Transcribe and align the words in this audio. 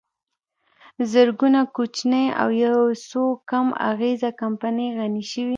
زرګونه 1.11 1.59
کوچنۍ 1.75 2.25
او 2.41 2.49
یوڅو 2.63 3.23
کم 3.49 3.67
اغېزه 3.89 4.29
کمپنۍ 4.41 4.87
غني 4.97 5.23
شوې 5.31 5.49